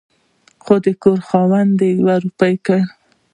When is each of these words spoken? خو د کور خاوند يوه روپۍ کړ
خو 0.63 0.73
د 0.85 0.87
کور 1.03 1.19
خاوند 1.27 1.77
يوه 1.91 2.15
روپۍ 2.23 2.55
کړ 2.65 2.79